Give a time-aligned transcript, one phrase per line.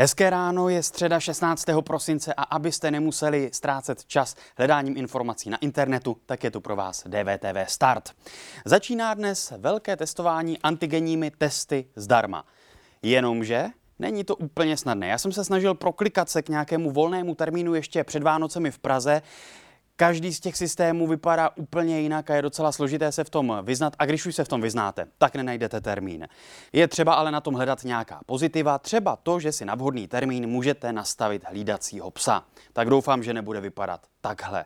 [0.00, 1.64] Hezké ráno je středa 16.
[1.86, 7.04] prosince a abyste nemuseli ztrácet čas hledáním informací na internetu, tak je tu pro vás
[7.06, 8.10] DVTV Start.
[8.64, 12.44] Začíná dnes velké testování antigenními testy zdarma.
[13.02, 13.66] Jenomže
[13.98, 15.08] Není to úplně snadné.
[15.08, 19.22] Já jsem se snažil proklikat se k nějakému volnému termínu ještě před Vánocemi v Praze.
[20.00, 23.96] Každý z těch systémů vypadá úplně jinak a je docela složité se v tom vyznat.
[23.98, 26.28] A když už se v tom vyznáte, tak nenajdete termín.
[26.72, 30.46] Je třeba ale na tom hledat nějaká pozitiva, třeba to, že si na vhodný termín
[30.46, 32.44] můžete nastavit hlídacího psa.
[32.72, 34.64] Tak doufám, že nebude vypadat takhle.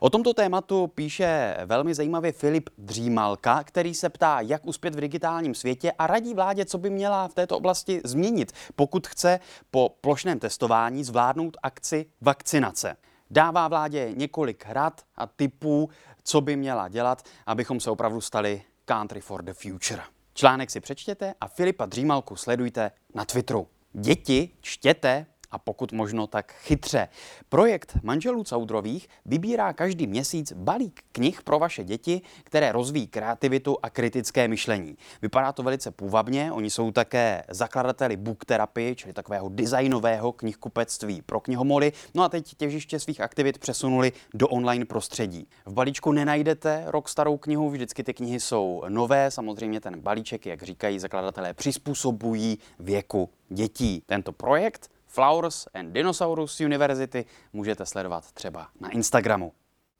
[0.00, 5.54] O tomto tématu píše velmi zajímavě Filip Dřímalka, který se ptá, jak uspět v digitálním
[5.54, 10.38] světě a radí vládě, co by měla v této oblasti změnit, pokud chce po plošném
[10.38, 12.96] testování zvládnout akci vakcinace.
[13.32, 15.90] Dává vládě několik rad a typů,
[16.22, 20.02] co by měla dělat, abychom se opravdu stali country for the future.
[20.34, 23.68] Článek si přečtěte a Filipa Dřímalku sledujte na Twitteru.
[23.92, 27.08] Děti čtěte a pokud možno tak chytře.
[27.48, 33.90] Projekt Manželů Caudrových vybírá každý měsíc balík knih pro vaše děti, které rozvíjí kreativitu a
[33.90, 34.96] kritické myšlení.
[35.22, 41.40] Vypadá to velice půvabně, oni jsou také zakladateli book therapy, čili takového designového knihkupectví pro
[41.40, 45.48] knihomoly, no a teď těžiště svých aktivit přesunuli do online prostředí.
[45.66, 50.62] V balíčku nenajdete rok starou knihu, vždycky ty knihy jsou nové, samozřejmě ten balíček, jak
[50.62, 54.02] říkají zakladatelé, přizpůsobují věku dětí.
[54.06, 59.52] Tento projekt Flowers and Dinosaurus University můžete sledovat třeba na Instagramu.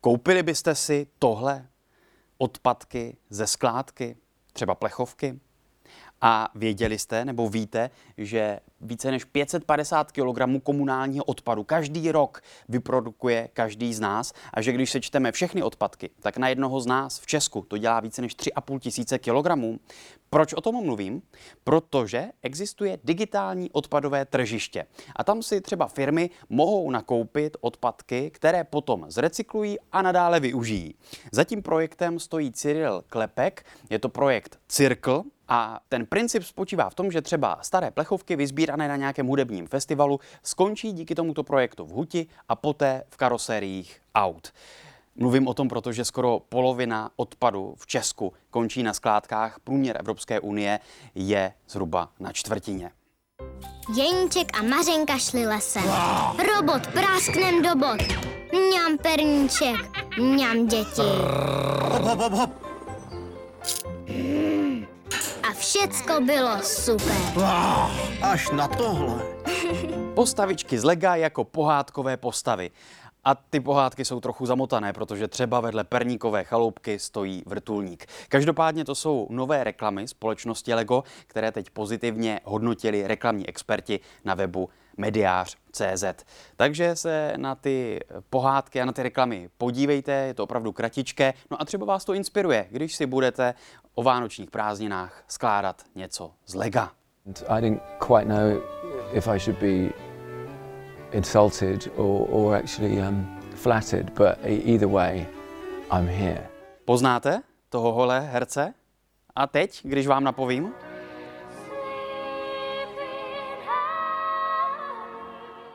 [0.00, 1.66] Koupili byste si tohle
[2.38, 4.16] odpadky ze skládky,
[4.52, 5.40] třeba plechovky?
[6.20, 13.48] A věděli jste nebo víte, že více než 550 kg komunálního odpadu každý rok vyprodukuje
[13.52, 17.26] každý z nás a že když sečteme všechny odpadky, tak na jednoho z nás v
[17.26, 19.78] Česku to dělá více než 3,5 tisíce kilogramů.
[20.30, 21.22] Proč o tom mluvím?
[21.64, 24.86] Protože existuje digitální odpadové tržiště.
[25.16, 30.94] A tam si třeba firmy mohou nakoupit odpadky, které potom zrecyklují a nadále využijí.
[31.32, 36.94] Za tím projektem stojí Cyril Klepek, je to projekt Circle, a ten princip spočívá v
[36.94, 38.36] tom, že třeba staré plechovky
[38.70, 44.00] vyzbírané na nějakém hudebním festivalu skončí díky tomuto projektu v huti a poté v karosériích
[44.14, 44.52] aut.
[45.16, 49.60] Mluvím o tom, protože skoro polovina odpadu v Česku končí na skládkách.
[49.64, 50.80] Průměr Evropské unie
[51.14, 52.90] je zhruba na čtvrtině.
[53.96, 55.84] Jeníček a Mařenka šli lesem.
[56.54, 58.00] Robot prásknem do bod.
[58.52, 59.76] Mňam perníček,
[60.18, 61.02] mňam děti.
[61.82, 62.69] Hop, hop, hop, hop.
[65.60, 67.16] Všecko bylo super.
[67.44, 67.90] Ah,
[68.22, 69.22] Až na tohle.
[70.20, 72.70] Postavičky z lega jako pohádkové postavy.
[73.24, 78.06] A ty pohádky jsou trochu zamotané, protože třeba vedle perníkové chaloupky stojí vrtulník.
[78.28, 84.68] Každopádně to jsou nové reklamy společnosti Lego, které teď pozitivně hodnotili reklamní experti na webu
[84.96, 86.04] mediář.cz.
[86.56, 88.00] Takže se na ty
[88.30, 91.34] pohádky a na ty reklamy podívejte, je to opravdu kratičké.
[91.50, 93.54] No a třeba vás to inspiruje, když si budete
[93.94, 96.92] o vánočních prázdninách skládat něco z lega.
[97.48, 98.62] I didn't quite know
[99.12, 100.09] if I should be
[101.12, 105.26] insulted or, or actually um, flattered, but e- either way,
[105.90, 106.48] I'm here.
[106.84, 108.74] Poznáte toho holé herce?
[109.36, 110.72] A teď, když vám napovím?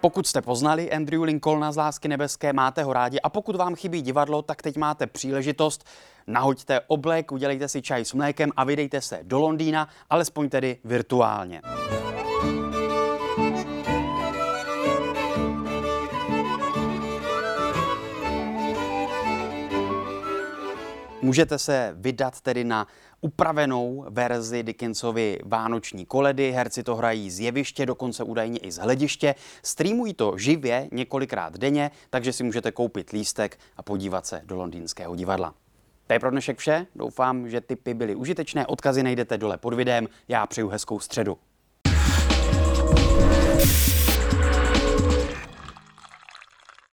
[0.00, 4.02] Pokud jste poznali Andrew Lincolna z Lásky nebeské, máte ho rádi a pokud vám chybí
[4.02, 5.84] divadlo, tak teď máte příležitost.
[6.26, 11.62] Nahoďte oblek, udělejte si čaj s mlékem a vydejte se do Londýna, alespoň tedy virtuálně.
[21.26, 22.86] Můžete se vydat tedy na
[23.20, 26.52] upravenou verzi Dickensovy Vánoční koledy.
[26.52, 29.34] Herci to hrají z jeviště, dokonce údajně i z hlediště.
[29.62, 35.16] Streamují to živě několikrát denně, takže si můžete koupit lístek a podívat se do londýnského
[35.16, 35.54] divadla.
[36.06, 36.86] To je pro dnešek vše.
[36.96, 38.66] Doufám, že tipy byly užitečné.
[38.66, 40.08] Odkazy najdete dole pod videem.
[40.28, 41.38] Já přeju hezkou středu.